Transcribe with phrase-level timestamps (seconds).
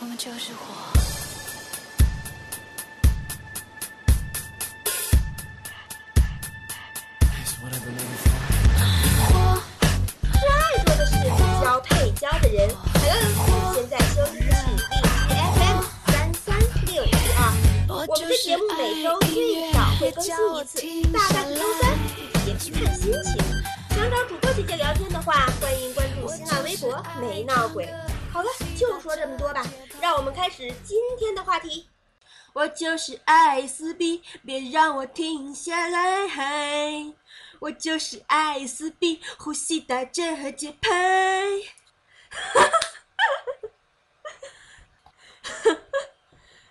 [0.00, 0.58] 我们就是火。
[9.28, 9.60] 火，
[10.32, 11.12] 爱做的事，
[11.60, 12.70] 交配交的人。
[12.94, 16.46] Hello，现在收听的是荔枝 FM 三三
[16.86, 17.40] 六四二。
[17.88, 20.80] 我们的节目每周最早会更新一次，
[21.12, 21.82] 大概是周三，
[22.46, 23.26] 也是看心情。
[23.96, 27.92] 想找主播姐姐聊天的话，欢迎关注新浪微博“没闹鬼”。
[28.32, 29.64] 好了，就说这么多吧，
[30.00, 31.88] 让我们开始今天的话题。
[32.52, 37.14] 我就是爱撕逼，别让我停下来。
[37.60, 41.42] 我就是爱撕逼，呼吸带着节拍。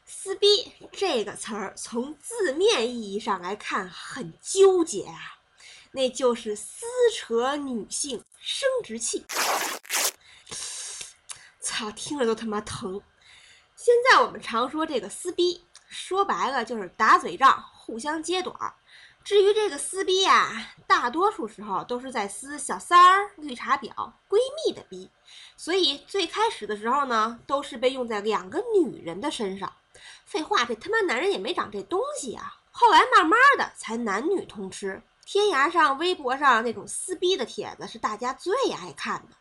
[0.06, 5.40] 撕逼这个词儿，从字面意义上来看很纠结啊，
[5.92, 9.26] 那就是撕扯女性生殖器。
[11.78, 13.00] 操，听着都他妈疼。
[13.76, 18.74] 现在我们常说这个撕逼，说白了就是打嘴仗，互相揭短儿。
[19.24, 23.92] 至于这个撕逼呀，大多数时候都是在撕小三儿、绿茶婊、
[24.28, 25.08] 闺蜜的逼，
[25.56, 29.72] 所以最开始的时候呢，都是被用在两个女人的身上。
[30.26, 32.56] 废话，这他妈男人也没长这东西啊！
[32.72, 39.36] 后来慢慢的才男女通吃，天涯上、微博上那种撕逼的帖子是大家最爱看的，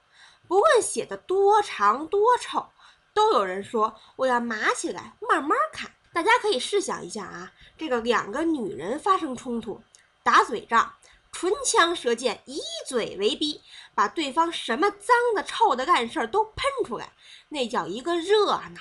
[0.49, 2.67] 不论写的多长多丑，
[3.13, 5.91] 都有人说我要码起来慢慢看。
[6.13, 9.83] 大家可以试想一下啊，这个两个女人发生冲突，
[10.23, 10.95] 打嘴仗，
[11.31, 13.61] 唇枪舌剑，以嘴为逼，
[13.95, 17.13] 把对方什么脏的、臭的干事儿都喷出来，
[17.51, 18.81] 那叫一个热闹，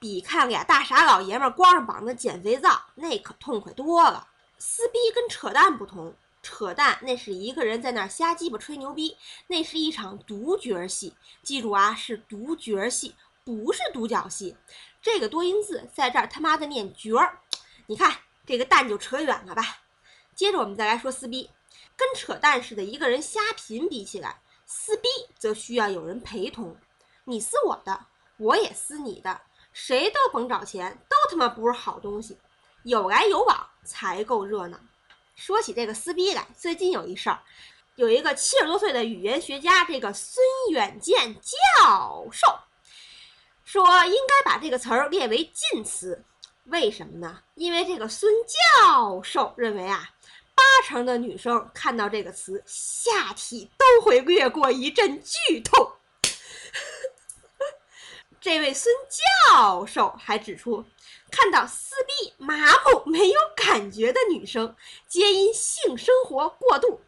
[0.00, 4.26] 比看俩大傻老爷们光着膀子捡肥皂那可痛快多了。
[4.58, 9.16] 撕逼跟扯淡不同，扯淡那是一个人在那瞎鸡巴吹牛逼，
[9.48, 11.12] 那是一场独角戏。
[11.42, 14.56] 记住啊，是独角戏，不是独角戏。
[15.02, 17.40] 这个多音字在这儿他妈的念角儿，
[17.86, 19.82] 你看这个蛋就扯远了吧。
[20.36, 21.50] 接着我们再来说撕逼，
[21.96, 26.76] 跟扯淡似的，一个人瞎贫比起来，撕逼则需要有人陪同，
[27.24, 28.06] 你撕我的，
[28.36, 29.40] 我也撕你的，
[29.72, 32.38] 谁都甭找钱，都他妈不是好东西，
[32.84, 34.78] 有来有往才够热闹。
[35.36, 37.38] 说起这个撕逼来，最近有一事儿，
[37.96, 40.42] 有一个七十多岁的语言学家，这个孙
[40.72, 42.46] 远见教授。
[43.62, 46.24] 说应该把这个词儿列为禁词，
[46.64, 47.40] 为什么呢？
[47.54, 48.32] 因为这个孙
[48.80, 50.08] 教授认为啊，
[50.54, 55.92] 八成的女生看到这个词，下体都会掠过一阵剧痛。
[58.46, 60.84] 这位孙教授还指出，
[61.32, 64.76] 看到撕逼、麻木、没有感觉的女生，
[65.08, 67.00] 皆因性生活过度，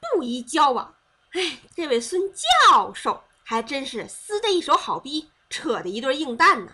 [0.00, 0.94] 不宜交往。
[1.32, 5.28] 哎，这位孙教授还真是撕的一手好逼。
[5.50, 6.72] 扯的一对硬蛋呢。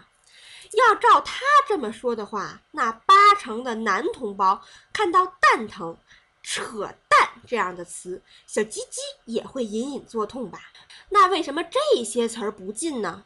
[0.75, 4.63] 要照他这么说的话，那八成的男同胞
[4.93, 5.99] 看到“蛋疼
[6.45, 10.61] ”“扯蛋”这样的词，小鸡鸡也会隐隐作痛吧？
[11.09, 13.25] 那为什么这些词儿不禁呢？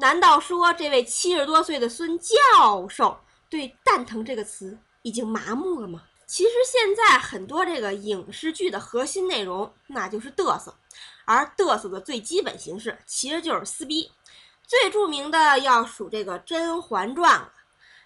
[0.00, 3.18] 难道说这位七十多岁的孙教授
[3.50, 6.04] 对“蛋疼”这个词已经麻木了吗？
[6.24, 10.72] 其实现在很多这个影视剧的核心内容，那就是嘚瑟，
[11.24, 14.08] 而嘚瑟的最基本形式其实就是撕逼。
[14.64, 17.52] 最著名的要数这个《甄嬛传》了，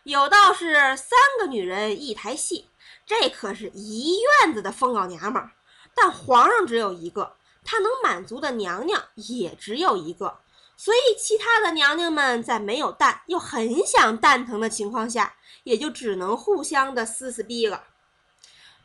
[0.05, 2.69] 有道是三个女人一台戏，
[3.05, 5.51] 这可是一院子的疯老娘们儿。
[5.95, 10.39] 但皇上只有一个，他能满足的娘娘也只有一个，
[10.77, 17.85] 所以其他的娘娘们在没有蛋又很想蛋疼的情况下，也就只能互相的撕撕逼了。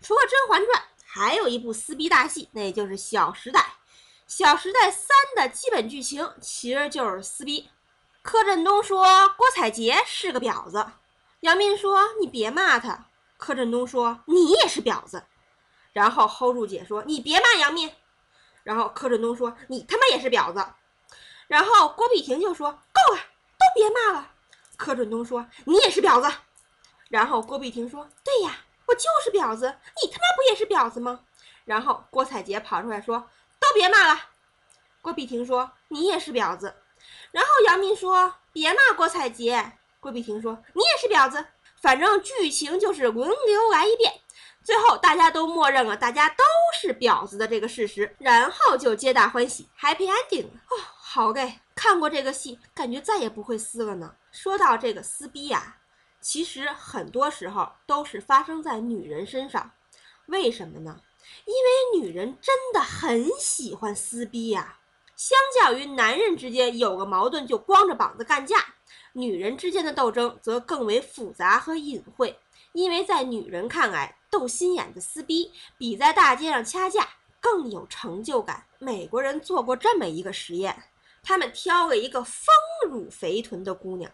[0.01, 3.59] 除了《甄嬛传》，还有一部撕逼大戏，那就是《小时代》。
[4.27, 7.69] 《小时代三》的基本剧情其实就是撕逼。
[8.21, 9.05] 柯震东说
[9.37, 10.85] 郭采洁是个婊子，
[11.39, 13.05] 杨幂说你别骂她。
[13.37, 15.23] 柯震东说你也是婊子，
[15.93, 17.89] 然后 hold 住姐说你别骂杨幂，
[18.63, 20.65] 然后柯震东说你他妈也是婊子，
[21.47, 23.19] 然后郭碧婷就说够了，
[23.57, 24.31] 都别骂了。
[24.77, 26.31] 柯震东说你也是婊子，
[27.09, 31.21] 然后郭碧婷说对呀，我就是婊子，你他妈不也是婊子吗？
[31.65, 33.27] 然后郭采洁跑出来说。
[33.59, 34.21] 都别骂了，
[35.01, 36.75] 郭碧婷说你也是婊子，
[37.31, 41.43] 然后杨幂说别骂郭采洁，郭碧婷说你也是婊子，
[41.81, 44.21] 反正剧情就是轮流来一遍，
[44.63, 46.43] 最后大家都默认了大家都
[46.79, 50.77] 是婊子的这个事实，然后就皆大欢喜，Happy Ending 哦，
[51.09, 54.13] 好嘞，看过这个戏，感觉再也不会撕了呢。
[54.29, 55.77] 说到这个撕逼呀，
[56.19, 59.71] 其实很多时候都是发生在女人身上，
[60.25, 60.99] 为什么呢？
[61.45, 64.79] 因为女人真的很喜欢撕逼呀，
[65.15, 68.57] 相较于男人之间有个矛盾就光着膀子干架，
[69.13, 72.37] 女人之间的斗争则更为复杂和隐晦。
[72.73, 77.07] 因为在女人看来，斗心眼子撕逼比在大街上掐架
[77.39, 78.65] 更有成就感。
[78.77, 80.83] 美国人做过这么一个实验，
[81.27, 82.45] 他们挑了一个丰
[82.89, 84.09] 乳肥臀的姑娘，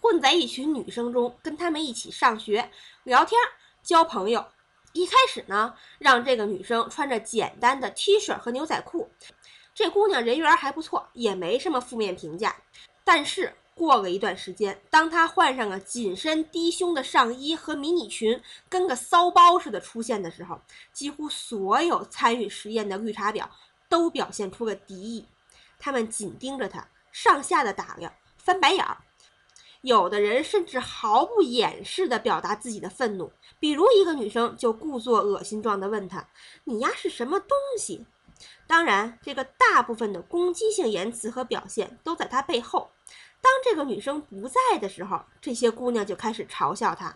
[0.00, 2.70] 混在一群女生中，跟她们一起上学、
[3.02, 3.38] 聊天、
[3.82, 4.42] 交朋友。
[4.94, 9.10] 一开始呢，让这个女生穿着简单的 T 恤和牛仔裤，
[9.74, 12.56] 这姑娘人缘还不错，也没什么负面评价。
[13.04, 20.58] 但是过了一段时间，当她换上了紧身低胸的上衣和迷你裙，跟个骚包似的出现的时候，
[20.94, 23.46] 几乎所有参与实验的绿茶婊
[23.90, 25.26] 都表现出了敌意，
[25.78, 28.96] 他们紧盯着她，上下的打量，翻白眼儿。
[29.82, 33.30] 有的人甚至毫不掩饰地表达自己的愤怒，
[33.60, 36.26] 比如一个女生就故作恶心状地问他
[36.64, 38.06] ：“你丫是什么东西？”
[38.66, 42.90] 当然，这个大部分的攻击性言辞和表现都在他背后。
[43.42, 47.14] 当这个女生不在的时候，这些姑娘就开始嘲笑他，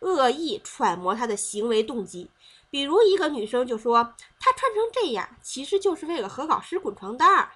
[0.00, 2.28] 恶意揣摩他的行为动机。
[2.68, 4.02] 比如一个女生就说
[4.40, 7.48] ：“她穿成这样，其实就是为了和老师滚床单儿。”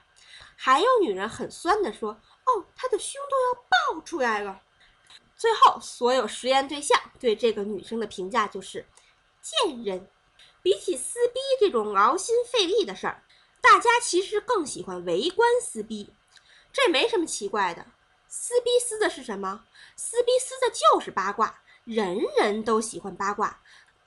[0.65, 2.13] 还有女人很酸的说。
[2.13, 4.63] 哦，她的胸都要爆出来了。
[5.37, 8.87] 最后，所有实验对象对这个女生的评价就是
[9.41, 10.09] 贱人。
[10.63, 13.25] 比起撕逼这种劳心费力的事儿，
[13.61, 16.15] 大家其实更喜欢围观撕逼。
[16.73, 17.85] 这没什么奇怪的。
[18.29, 19.65] 撕逼撕的是什么？
[19.97, 21.61] 撕逼撕的就是八卦。
[21.85, 23.61] 人人都喜欢八卦。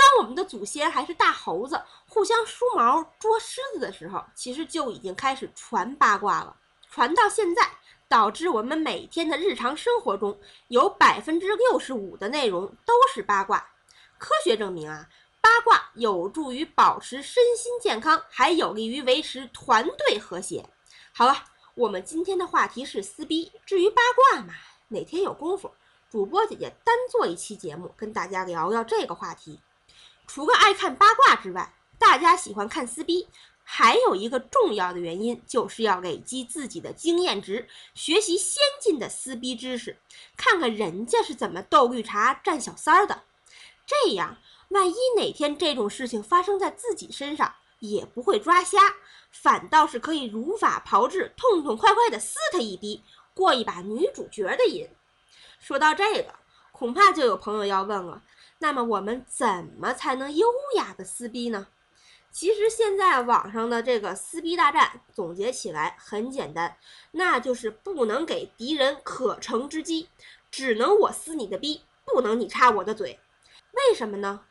[0.06, 6.56] 当我们的祖先还是大猴子，互相梳毛捉狮子的时候，其实就已经开始传八卦了。
[6.92, 7.68] 传到现在。
[8.07, 13.57] 导致我们每天的日常生活中有百分之六十五的内容都是八卦。
[14.19, 15.10] 科学证明啊，
[15.42, 20.63] 八卦有助于保持身心健康，还有利于维持团队和谐。
[21.13, 21.36] 好了，
[21.74, 23.51] 我们今天的话题是撕逼。
[23.66, 24.54] 至于八卦嘛，
[24.88, 25.72] 哪天有功夫，
[26.08, 29.60] 主播姐姐单做一期节目跟大家聊聊这个话题。
[30.27, 33.27] 除了爱看八卦之外，大家喜欢看撕逼。
[33.68, 39.98] 还有一个重要的原因，就是要累积自己的经验值，学习先进的撕逼知识，
[40.38, 43.24] 看看人家是怎么斗绿茶、占小三儿的。
[43.88, 44.38] 这样，
[44.69, 48.77] 万一哪天这种事情发生在自己身上，也不会抓瞎，
[49.31, 54.88] 反倒是可以如法炮制，痛痛快快的撕他一逼，过一把女主角的瘾。
[55.60, 56.36] 说到这个，
[56.77, 58.22] 恐怕就有朋友要问了：
[58.60, 60.45] 那么我们怎么才能优
[60.75, 61.68] 雅的撕逼呢？
[62.31, 66.77] 其实现在网上的这个撕逼大战总结起来很简单，
[67.12, 70.10] 那就是不能给敌人可乘之机，
[70.51, 73.18] 只能我撕你的逼，不能你插我的嘴。
[73.72, 74.42] 为什么呢？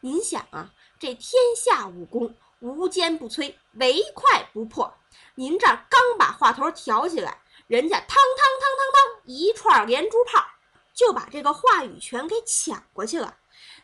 [0.00, 4.92] 您想啊，这天下武功无坚不摧，唯快不破。
[5.36, 8.18] 您这刚把话头挑起来，人家汤汤
[8.58, 10.44] 汤汤汤一串连珠炮，
[11.00, 13.38] 就把这个话语权给抢过去了。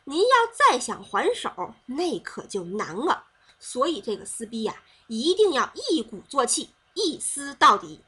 [0.05, 1.51] 您要再想还手，
[1.87, 3.25] 那可就难了。
[3.59, 8.03] 所以这个撕逼呀，一定要一鼓作气，一撕到底。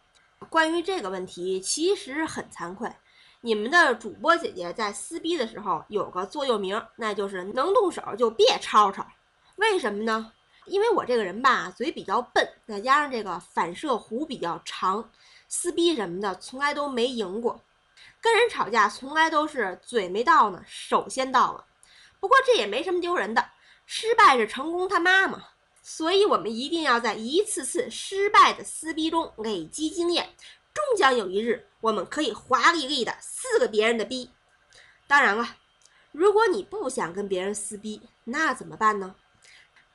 [0.51, 2.95] 关于这个问题，其实很惭愧，
[3.41, 9.07] 你们的主播姐姐在撕逼的时候有个座右铭，那就是能动手就别吵吵。
[9.57, 10.31] 为什么呢？
[10.67, 15.11] 因为我这个人吧，嘴比较笨，再加上这个反射弧比较长，
[15.49, 17.59] 撕逼什么的从来都没赢过。
[18.21, 21.65] 跟人吵架从来都是嘴没到呢，手先到了。
[22.21, 23.51] 不过这也没什么丢人的。
[23.91, 25.43] 失败是成功他妈妈，
[25.83, 30.35] 所以我们一定要在一次次失败的撕逼中累积经验，
[30.75, 34.31] 终将有一日，我们可以华丽丽的撕个别人的逼。
[35.07, 35.57] 当然了，
[36.13, 39.15] 如果你不想跟别人撕逼，那怎么办呢？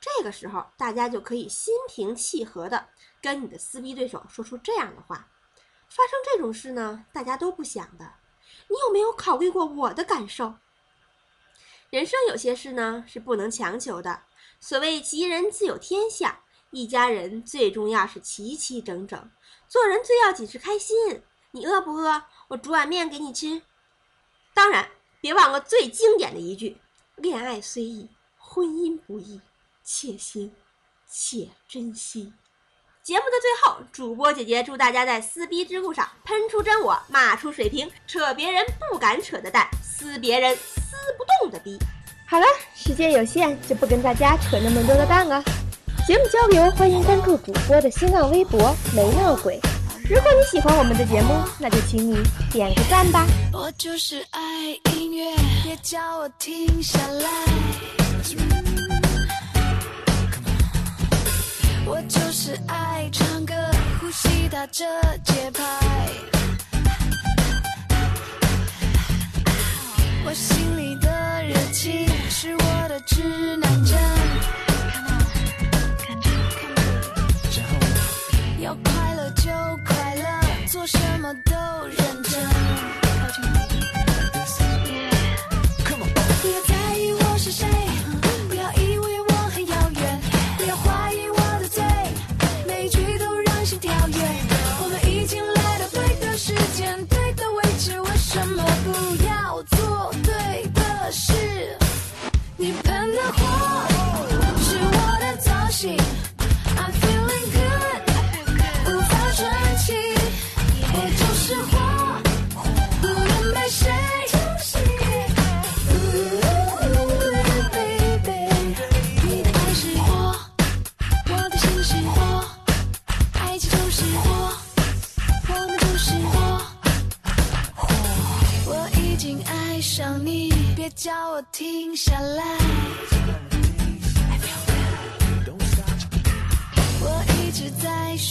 [0.00, 2.88] 这个时候，大家就可以心平气和的
[3.22, 5.28] 跟你的撕逼对手说出这样的话：
[5.94, 8.14] 发生这种事呢，大家都不想的，
[8.66, 10.56] 你有没有考虑过我的感受？
[11.90, 14.24] 人生有些事呢是不能强求的。
[14.58, 16.36] 所谓吉人自有天相，
[16.70, 19.30] 一家人最重要是齐齐整整。
[19.68, 21.22] 做人最要紧是开心。
[21.52, 22.24] 你饿不饿？
[22.48, 23.62] 我煮碗面给你吃。
[24.52, 26.76] 当然，别忘了最经典的一句：
[27.14, 29.40] 恋爱虽易，婚姻不易，
[29.84, 30.52] 且行
[31.06, 32.32] 且珍惜。
[33.04, 40.56] 节目的最后，主播姐姐祝大家在撕逼之路上喷出真我，骂出水平，扯别人不敢扯的蛋，撕别人。
[40.56, 41.78] 撕不动的逼。
[42.26, 45.44] 好了，时间有限，就不跟大家扯那么多的蛋了。
[46.06, 49.60] 节目交流，欢迎关注主播的新浪微博“没闹鬼”。
[50.08, 52.16] 如果你喜欢我们的节目，那就请你
[52.50, 53.26] 点个赞吧。
[53.52, 54.40] 我就是爱
[54.94, 57.28] 音乐，别叫我停下来。
[61.86, 63.54] 我就是爱唱歌，
[64.00, 64.84] 呼吸打着
[65.22, 65.62] 节拍。
[70.24, 73.22] 我心里的热情是我的指
[73.58, 73.98] 南针。
[74.88, 75.10] 看到？
[75.98, 76.32] 看，看到？
[77.62, 77.76] 后，
[78.60, 79.50] 要快乐就
[79.84, 81.52] 快乐，做什么都。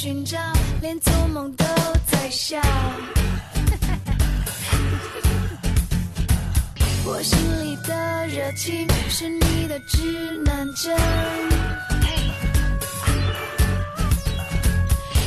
[0.03, 0.37] 寻找，
[0.81, 1.63] 连做梦都
[2.11, 2.59] 在笑。
[7.07, 10.01] 我心里的热情是你的指
[10.43, 10.93] 南针，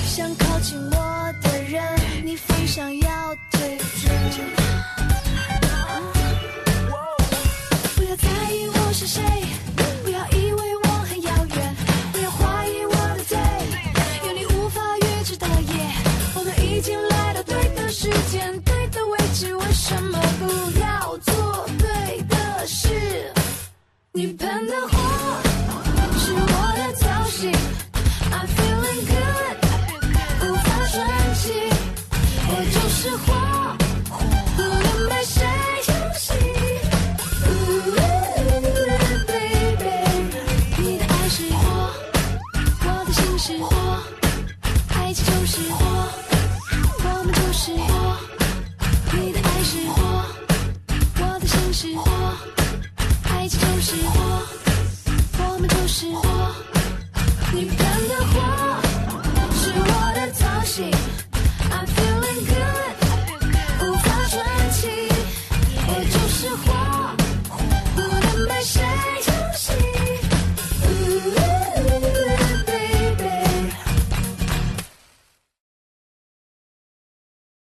[0.05, 1.83] 想靠近我的人，
[2.23, 4.13] 你方向要对准。
[7.97, 9.23] 不要在意我是谁。